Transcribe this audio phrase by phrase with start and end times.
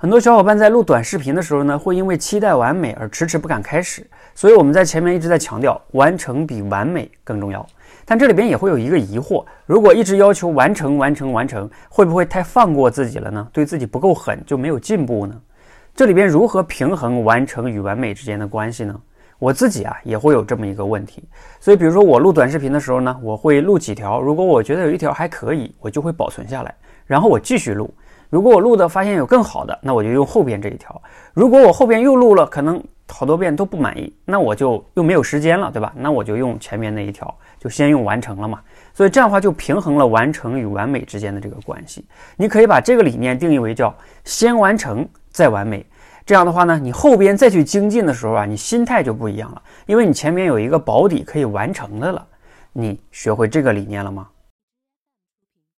[0.00, 4.08] 很多小伙伴在录短视频的时候呢，会因为期待完美而迟迟不敢开始。
[4.32, 7.66] 所以我们在前面一直在强调，完成比完美更重要。
[8.04, 13.48] 但这里边也会有一个疑惑：如果一直要求完成、完成、完成，会不会太放过自己了呢？
[13.52, 15.34] 对自己不够狠，就没有进步呢？
[15.96, 18.94] 这里边如何平衡完成与完美之间的关系呢？
[19.40, 21.24] 我自己啊也会有这么一个问题。
[21.58, 26.72] 所以，比如说我录短视频的时候呢，我会录几条，如果我觉得有一条还可以，我就会保存下来，
[27.04, 27.92] 然后我继续录。
[28.30, 31.00] 如果我录的发现有更好的，那我就用后边这一条。
[31.32, 35.92] 如果我后边又录了，可能好多遍都不满意，那我就又没有时间了，对吧？
[35.96, 38.60] 那我就用前面那一条，就先用完成了嘛。
[38.92, 42.04] 所以这样的话就平衡了完成与完美之间的这个关系。
[42.36, 45.84] 你可以把这个理念定义为叫先完成再完美。
[46.26, 52.26] 这样的话呢，你后边再去精进的时候啊，你心态就不一样了，因为你前面有一个保底可以完成的了。
[52.74, 54.28] 你学会这个理念了吗？